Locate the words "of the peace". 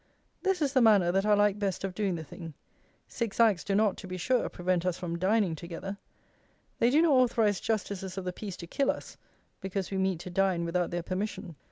8.17-8.57